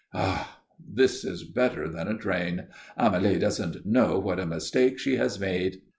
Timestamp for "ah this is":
0.15-1.43